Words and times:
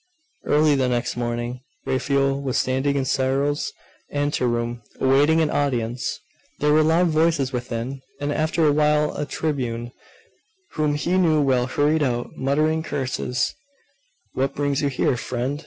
Early 0.51 0.73
the 0.73 0.89
next 0.89 1.15
morning, 1.15 1.61
Raphael 1.85 2.41
was 2.41 2.57
standing 2.57 2.95
in 2.95 3.05
Cyril's 3.05 3.71
anteroom, 4.09 4.81
awaiting 4.99 5.41
an 5.41 5.51
audience. 5.51 6.19
There 6.57 6.73
were 6.73 6.81
loud 6.81 7.09
voices 7.09 7.53
within; 7.53 8.01
and 8.19 8.33
after 8.33 8.65
a 8.65 8.71
while 8.73 9.15
a 9.15 9.27
tribune 9.27 9.91
whom 10.71 10.95
he 10.95 11.19
knew 11.19 11.39
well 11.39 11.67
hurried 11.67 12.01
out, 12.01 12.31
muttering 12.35 12.81
curses 12.81 13.53
'What 14.33 14.55
brings 14.55 14.81
you 14.81 14.87
here, 14.89 15.17
friend? 15.17 15.59